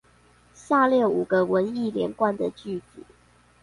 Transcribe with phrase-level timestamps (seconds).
[0.55, 3.03] 下列五個文意連貫的句子